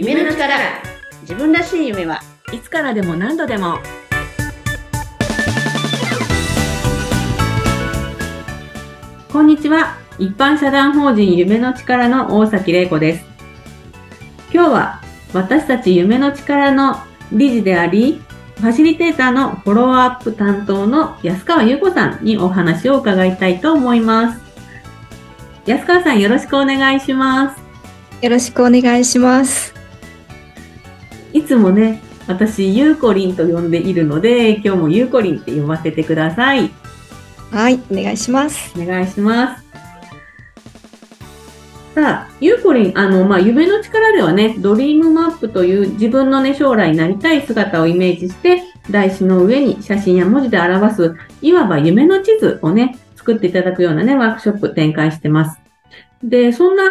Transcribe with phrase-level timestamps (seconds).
[0.00, 0.54] 夢の力。
[1.22, 2.20] 自分らしい夢は
[2.52, 3.78] いつからでも何度でも。
[9.32, 9.96] こんにちは。
[10.20, 13.24] 一般社団法人夢の力の大崎玲子です。
[14.54, 15.02] 今日は
[15.34, 16.98] 私たち夢の力の
[17.32, 18.22] 理事であり
[18.58, 24.40] ファシリテーターのフォローアップ担当の安川優子さんにお話を伺いたいと思います。
[25.66, 27.60] 安川さんよろしくお願いします。
[28.22, 29.77] よろしくお願いします。
[31.32, 36.70] いつもね、私、ゆうこりんと呼んでいるので、今日もゆうこりんって呼ばせてください。
[37.50, 38.72] はい、お願いします。
[38.80, 39.68] お願いします。
[41.94, 55.60] さあ、ゆうこりん、あの、まあ、夢の力ではね、ドリームマップという自分のね、将来になりたい姿をイメージして、台紙の上に写真や文字で表す、いわば夢の地図をね、作っていただくようなね、ワークショップ展開してます。
[56.22, 56.84] で、そんな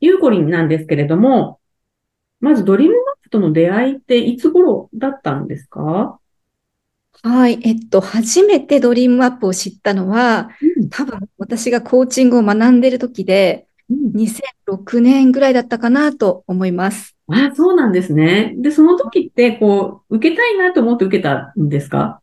[0.00, 1.58] ゆうこりんなんですけれども、
[2.40, 6.18] まずドリームマップとの出会いっていつ頃だったんですか？
[7.22, 17.16] はい、えっと、初めてドリームマップを知ったのは、うん多分私がコーチングを学んでる時で、うん2006年ぐらいだったかなと思います。
[17.28, 18.54] あ、そうなんですね。
[18.58, 22.20] で、その時って、こう、受けたいなと思って受けたんですか？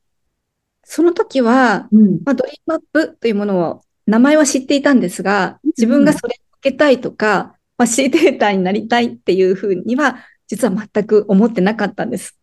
[0.84, 2.20] その時は、うん。
[2.24, 10.18] まあ、ドリームアップというものを、名前は知っていたんですが、自分がそれを受けたいとか、ファシリテーターになりたいっていうふうには、
[10.52, 12.38] 実は全く思ってなかったんです。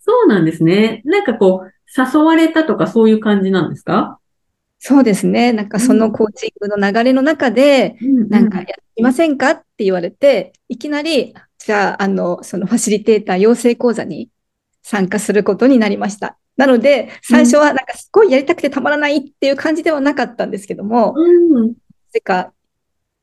[0.00, 1.00] そうなんですね。
[1.06, 4.18] なんかこう、誘われたとかそういう感じなんですか？
[4.78, 5.54] そうですね。
[5.54, 8.66] なんかそのコーチングの流れの中で、うんなんかや
[8.96, 14.28] りませんかって言われて、いきなり、じゃあ、あの、そのファシリテーター養成講座に
[14.82, 16.36] 参加することになりました。
[16.56, 21.22] なので、最初はなんかすごいやりたくてたまらないっていう感じではなかったんですけども、な
[21.60, 21.74] うん。
[22.10, 22.52] ぜか、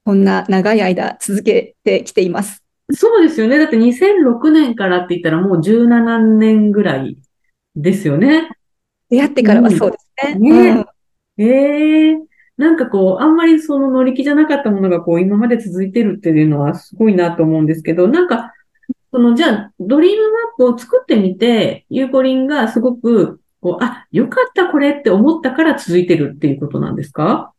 [0.05, 2.63] こんな長い間続けてきています。
[2.92, 3.58] そうですよね。
[3.58, 7.18] だって2006年からって言ったらもう17年ぐらい
[7.76, 8.50] ですよね。
[9.09, 10.39] 出会ってからはそうですね。
[10.39, 10.86] ねうん
[11.42, 12.17] ええ
[12.58, 18.54] なんかこう、あんまりその乗り気じゃなかったものがこう、今まで続いてるっていうのはすごいなと思うんですけど、なんか、
[19.14, 27.54] その、じゃあ、ドリームマップを作ってみて、ゆうこりんがすごく、こう、あ、よかったこれって思ったから続いてるっていうことなんですか？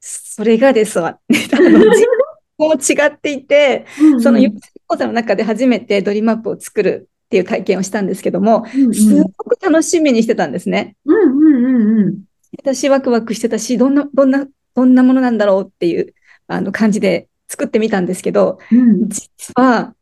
[0.00, 1.18] それがですわ。
[2.68, 3.86] も違っていて、
[4.20, 10.96] そのうん養成講座の中で初めてドリームマップを作るっていう体験をしたんですけども、うんすごく楽しみにしてたんですね。
[11.04, 12.22] うんうんうんうん。
[12.58, 16.14] 私ワクワクしてたし、どんな、どんな、どんなものなんだろうっていう
[16.46, 19.94] あの感じで作ってみたんですけど、うん実は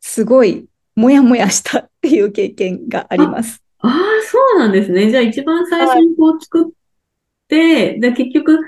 [0.00, 0.66] すごい
[0.96, 3.62] もやもやしたっていう経験があります。
[3.78, 3.92] ああ、
[4.26, 5.10] そうなんですね。
[5.10, 6.72] じゃあ一番最初にこう作っ
[7.48, 8.58] て、で結局、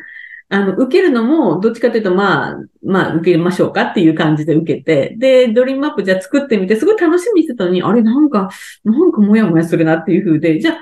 [0.52, 8.50] あの、受けるのも、どっちかというと、まあ、まあ、受けましょうかっていう感じで受けて、で、ドリームマップじゃ作ってみて、すごい楽しみにしてたのに、あれ、なんか、
[8.84, 10.76] なんかもやもやするなっていう風で、じゃあ、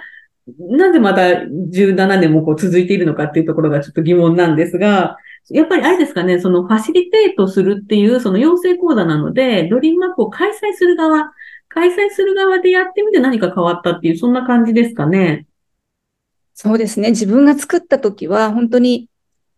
[0.58, 5.16] なぜまた17年もこう続いているのかっていうところがちょっと疑問なんですが、
[5.50, 11.30] やっぱりあれですかね、そのファシリテートするっていう、その養成講座なので、ドリームマップを開催する側、
[11.68, 15.46] 開催する側でやってみて何か変わったっていう、そんな感じですかね。
[16.54, 17.10] そうですね。
[17.10, 19.09] 自分が作った時は本当に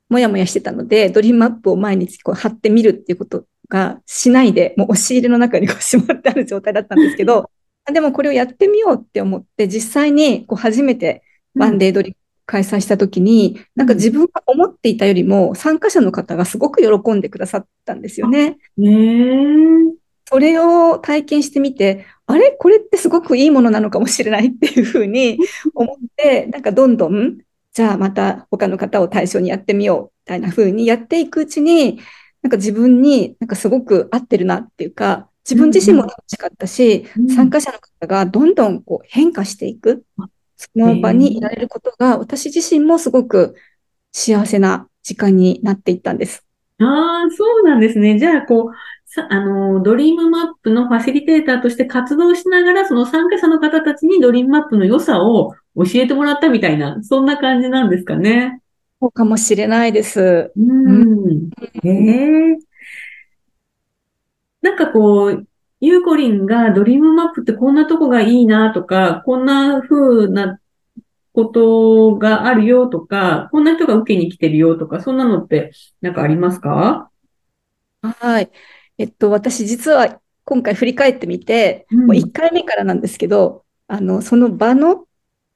[0.08, 7.50] もやもやしてたので、ドリームマップを毎日こう貼ってみるっていうことがしないで、もう押し入れの中にこうしまってある状態だったんですけど、
[7.84, 11.22] あでもこれをやってみようって思って、実際にこう初めて
[11.54, 18.58] ワンデードリーム開催した時に、なんか自分が思っていたよりも参加者の方がすごく喜んでくださったんですよね。
[20.28, 22.52] それを体験してみて、あれ？
[22.52, 25.38] これってすごくいいものなのかもしれないっていうふうに
[25.74, 27.38] 思って、なんかどんどん、
[27.72, 32.00] じゃあまた他の方を対象にやってみようみたいなふうにやっていくうちに、
[32.42, 40.04] なんか自分になんかすごく合ってるなっていうか、自分自身も楽しかったし、うん参加者の方がどんどんこう変化していく、
[40.56, 43.54] その場にいられることが、私自身もすごく
[44.12, 46.44] 幸せな時間になっていったんです。
[46.78, 48.18] ああ、そうなんですね。
[48.18, 48.74] じゃあ、こう、
[49.06, 58.60] さ、あの、ドリームマップのファシリテーターとして活動しながら、その参加者の方たちにドリームマップの良さを教えてもらったみたいな、そんな感じなんですかね。
[59.00, 60.52] そうかもしれないです。
[60.56, 61.50] うん。
[61.82, 62.58] へえ。
[64.60, 65.46] なんかこう、
[65.80, 70.60] ゆうこりんがドリームマップってこんなとこがいいなとか、こんな風な
[71.32, 77.10] ことがあるよとか、こんな人が受けに来てるよとか、そんなのってなんかありますか？
[78.02, 78.50] はい。
[78.98, 85.06] えっと、私実は今回振り返ってみて、うんもう1回目からなんですけど、あの、その場の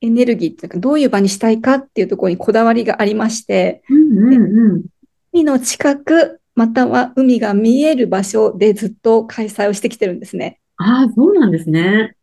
[0.06, 4.84] エネルギーっていうか、どういう場にしたいかっていうところにこだわりがありまして、うんうんうん。
[5.32, 10.58] 海の近くまたは海が見える場所でずっと開催をしてきてるんですね。
[10.78, 12.16] ああ、そうなんですね。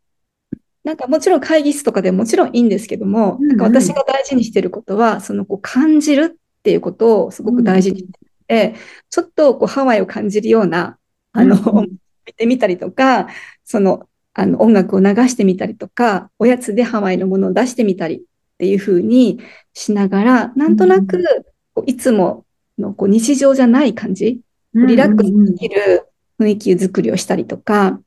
[0.82, 8.12] なんかもちろん会議室とかでもちろんいいんですけども、うんうんなんか私が大事にしてることは、そのこう感じるっていうことをすごく大事にして
[8.48, 8.74] て、
[9.08, 10.98] ちょっとこうハワイを感じるような、
[11.32, 11.96] あの、うんうん
[12.26, 13.28] 見てみたりとか、
[13.64, 18.20] その、あの音楽を流してみたりとか、おやつでハワイのものを出してみたりっ
[18.58, 19.40] ていう風に
[19.72, 21.22] しながら、なんとなく
[21.86, 22.44] いつも
[22.78, 24.40] のこう日常じゃない感じ、
[24.74, 26.06] リラックスできる
[26.38, 28.00] 雰囲気作りをしたりとか、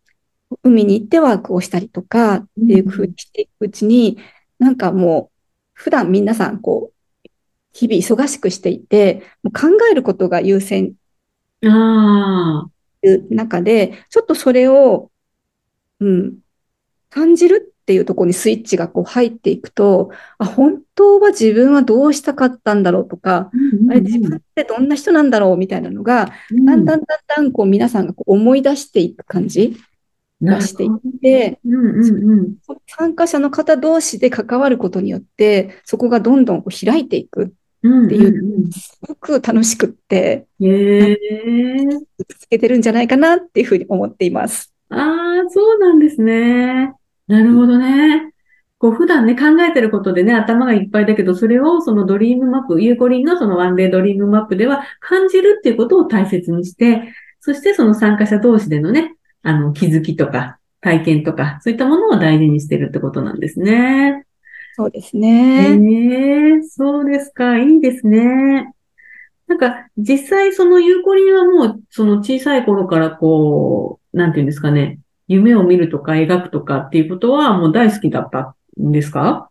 [0.64, 4.18] 海に行ってワークをしたりとかっていう風にしていくうちに、
[4.60, 5.38] なんかもう
[5.74, 7.30] 普段皆さんこう、
[7.74, 10.96] 日々忙しくしていて、もう考えることが優先
[11.66, 12.70] ああ、
[13.04, 15.12] いう中で、ちょっとそれを、
[16.00, 16.38] うん、
[17.10, 23.50] 感じるっていうところにスイッチがこう入っていくと、あ、本当は自分はどうしたかったんだろうとか、
[23.90, 26.32] あれ自分ってどんな人なんだろうみたいなのが、
[26.66, 29.78] だんだんだんだんこう皆さんがこう思い出していく感じ
[30.42, 32.56] がしていって、うんうんうん。
[32.88, 37.54] 参加者の方同士で関わることによって、そこがどんどんこう開いていく
[37.84, 40.46] うんっていう、すごく楽しくって。
[40.60, 44.74] 続けてるんじゃないかなっていうふうに思っています。
[44.90, 46.94] ああ、そうなんですね。
[47.28, 48.32] なるほどね。
[48.80, 64.26] こう普段ね、考えてることでね、頭がいっぱいだけど、それをそのドリームマップ、ゆうこりんのそのワンデードリームマップでは感じるっていうことを大切にして、そしてその参加者同士でのね、あの、気づきとか、体験とか、そういったものを大事にしてるってことなんですね。
[64.76, 66.60] そうですえね。
[66.60, 67.58] えそうですか。
[67.58, 68.72] いいですね。
[69.48, 79.50] なんか、実際そのゆうこりんはもう、その小さい頃からこう、なんていうんですかね、夢を見るとか描くとかっていうことはもう大好きだったんですか？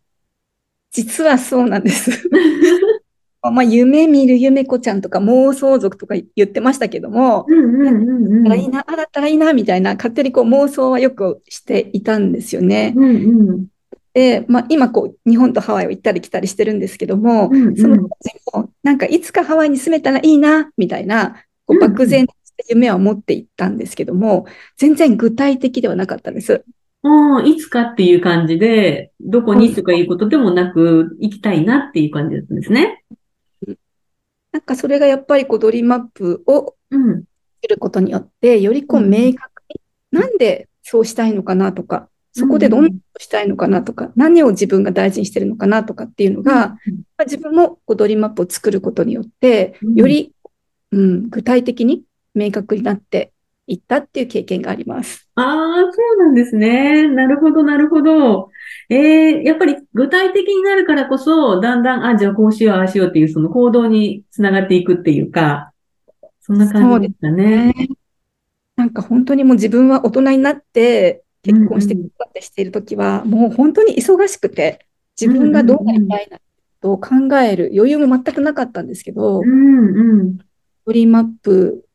[0.90, 2.28] 実はそうなんです。
[3.42, 7.46] まあ、夢見る夢子ちゃんとか妄想族とか言ってましたけども。
[8.46, 12.92] あらいいな、あだったらいいな、みたいな、勝手にこう妄想はよくしていたんですよね。
[12.96, 13.66] うんうん。
[14.14, 18.08] で、まあ、今こう、日本とハワイを行ったり来たりしてるんですけども、うんうんその当時
[18.52, 21.36] も、なんかいつかハワイに住めたらいいな、みたいな、
[21.66, 22.34] こう漠然と
[22.68, 26.64] 夢は持っていったんですけども、全然具体的ではなかったです。
[27.02, 33.04] ああ、いつかっていう感じで、どこにとかいうことでもなく、行きたいなっていう感じだったんですね。
[34.52, 37.24] なんかそれがやっぱりこうドリームマップをうん。
[37.62, 39.80] することによって、よりこううん明確に、
[40.12, 46.78] なんでそうしたいのかなとか、そこでどんなことしたいのかなとか、何を自分が大事にしてるのかなとかっていうのが、ま
[47.18, 50.32] あ自分もこうドリームマップを作ることによって、うんより、
[50.92, 52.04] うん、具体的に
[52.38, 53.32] 明確になって
[53.66, 55.28] いったっていう経験があります。
[55.34, 57.08] ああ、そうなんですね。
[57.08, 58.50] なるほど、なるほど。
[58.88, 65.72] ええやっぱり具体的になるからこそ、だんだん、あ、じゃあこうしよう、ああしようっていう、その行動につながっていくっていうか、
[66.40, 67.74] そんな感じですかね。
[68.76, 74.86] なんか本当にもう自分は大人になって結婚してうんうん子育てしているときは、もう本当に忙しくて、
[75.20, 76.38] 自分がどうなりたいな
[76.80, 80.38] と考える余裕も全くなかったんですけど、うん、うん、
[80.84, 81.85] ドリームマップ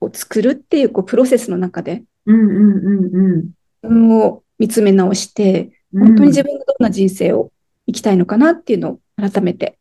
[0.00, 3.36] を作るっていうこうプロセスの中でうん、うん、うん、うん。
[3.36, 3.52] 自
[3.82, 7.52] 分を見つめ直して、うん本当に自分がどんな人生を
[7.86, 9.78] 生きたいのかなっていうのを改めて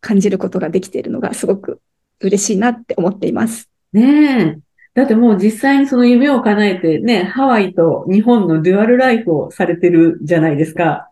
[0.00, 1.80] 感じることができているのがすごく
[2.20, 3.68] 嬉しいなって思っています。
[3.92, 4.58] ねえ。
[4.94, 11.10] だってもう実際にその夢を叶えてね、ハワイと日本のデュアルライフをされてるじゃないですか。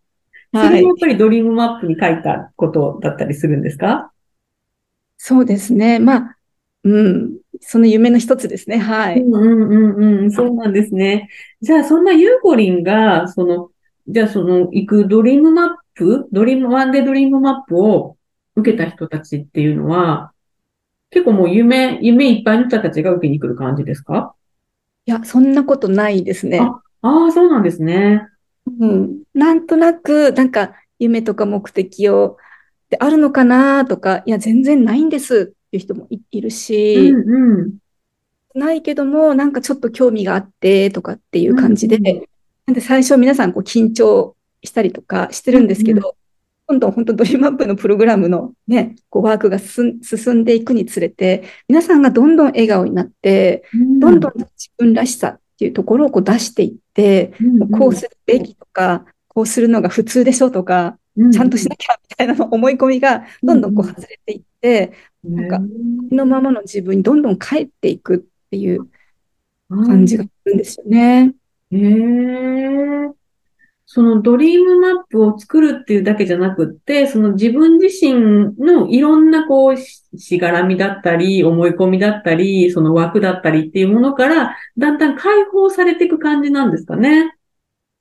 [0.53, 4.13] それもやっぱりドリームマップに書いたことだったりするんですか？
[5.17, 5.99] そうですね。
[5.99, 6.37] まあ、
[6.85, 8.79] うん、その夢の一つですね。
[8.79, 9.21] はい。
[9.21, 11.29] うんうんうんうん、そうなんですね。
[11.61, 13.71] じゃあ、そんなゆうこりんが、その、
[14.09, 18.17] じゃあ、その、行くドリームマップ、ドリーム、ワンデードリームマップを
[18.57, 20.33] 受けた人たちっていうのは、
[21.11, 24.35] 結構もう夢、夢いっぱいの人たちが受けに来る感じですか？
[25.07, 26.59] いや、そんなことないですね。
[26.61, 28.27] あああ、そうなんですね。
[28.81, 32.37] うん、なんとなく、なんか、夢とか目的を、
[32.91, 37.79] であるのかなとか、いや、全然ないんですいう人もい、いるうし、んうん。
[38.55, 42.25] ないけども、なんかちょっと興味があってとかっていう感じで、うんうん。
[42.67, 46.17] なんで最初皆さんこう緊張したりとかしてるんですけうんど、
[46.67, 50.01] 今度本当ドリームマップのプログラムのね、こうワークが進
[50.35, 53.65] んでいくにつれて、皆さんがどんどん笑顔になって、
[54.01, 57.63] どんどん自分らしさっていうところをこう出していって、うん。
[57.63, 60.99] うんこうするべきとか、こうするのが普通でしょとか、
[61.33, 64.93] ちゃんとしなきゃみたいなの思い込みがどんどんこう外れていって、
[65.23, 65.59] なんか
[66.11, 68.19] のままの自分にどんどん帰っていくっ
[68.51, 68.89] ていう
[69.69, 71.35] 感じがするんですよね。
[71.71, 73.15] へえ。
[73.87, 87.37] そのドリームマップを作るっていうだけじゃなくって、その自分自身のいろんなこう、ししがらみだったり、思い込みだったり、その枠だったりっていうものから、だんだん解放されていく感じなんですかね。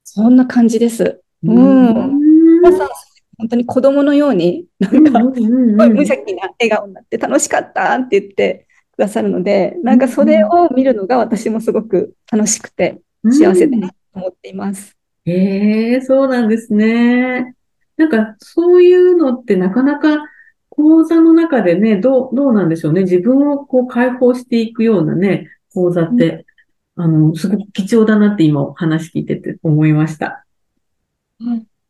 [0.04, 1.22] そんな感じです。
[1.44, 2.23] うんうん
[2.64, 2.88] 皆さん、
[3.38, 14.96] 本当に子供のように、なんか、無邪気な笑顔になって楽しかったって言ってくださるので、なんかそれを見るのが私もすごく楽しくて幸せだなと思っています。
[15.26, 17.54] へえ、そうなんですね。
[17.98, 20.24] なんか、そういうのってなかなか
[20.70, 23.02] 講座の中でね、どう、どうなんでしょうね。
[23.02, 26.46] 自分をこう解放していくようなね、講座って、
[26.96, 30.46] あの、すごく貴重だなって今お話聞いてて思いました。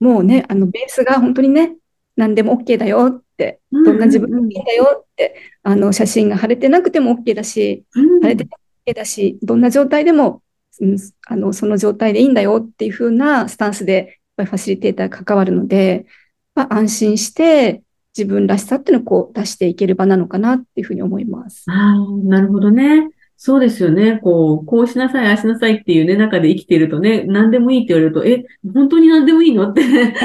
[0.03, 1.77] もうね、あのベースが本当にね、
[2.17, 5.33] 何でも OK だよって、どんな自分でもいいんだよって、
[5.63, 8.49] あの写真が晴れてなくても OK だし、うん晴れても
[8.85, 10.43] OK だし、どんな状態でも、
[10.81, 16.05] うん、あのその状態でいいんだよっていう風なスタンスでやっぱりファシリテーターが関わるので、
[16.53, 17.81] まあ、安心して
[18.17, 21.63] 自分らしさっていうのをこう出していける場なのかなっていうふうに思います。
[21.69, 23.09] ああ、なるほどね。
[23.45, 24.19] そうですよね。
[24.23, 29.69] こう、こうしなさい、ああしなさいっていうね、中で生きているとね、何でもいいって言われると、え、本当に何でもいいの？
[29.69, 29.81] って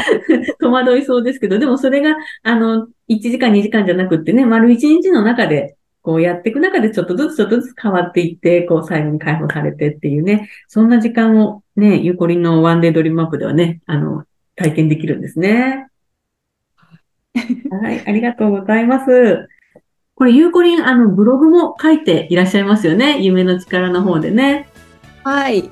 [0.61, 15.89] 戸惑いそうですけど、でもそれが、あの、1時間、2時間じゃなくってね、丸1日の中で、こうやっていく中でちょっとずつちょっとずつ変わっていって、こう最後に解放されてっていうね、そんな時間をね、ゆうこりんのワンデードリームマップではね、あの、体験できるんですね。
[17.83, 19.49] はい、ありがとうございます。
[20.19, 23.23] これ、ゆうこりん、あの、ブログも書いていらっしゃいますよね。
[23.23, 24.69] 夢の力の方でね。
[25.23, 25.71] はい。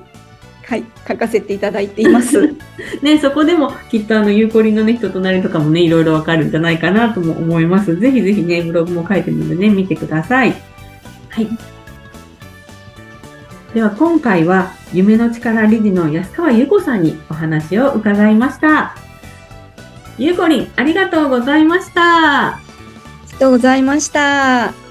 [0.65, 0.85] はい。
[1.05, 2.55] 書かせていただいています。
[3.03, 7.97] ね、そこでもきっとあの、ゆうこりんのね、人となりとかもね、いろいろわかるんじゃないかなとも思います。
[7.97, 10.55] ぜひぜひね、ブログも書いてみるのでね、見てください。
[11.29, 11.47] はい。
[13.73, 18.95] では、今回は、夢の力理事の安川優子さんにお話を伺いました。
[20.17, 22.66] ゆうこりん、ありがとうございました。
[23.37, 24.86] ありがとうございました。